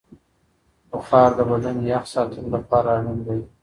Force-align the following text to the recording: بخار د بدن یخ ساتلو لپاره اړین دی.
بخار 0.91 1.29
د 1.37 1.39
بدن 1.49 1.75
یخ 1.91 2.03
ساتلو 2.13 2.47
لپاره 2.55 2.87
اړین 2.97 3.19
دی. 3.25 3.39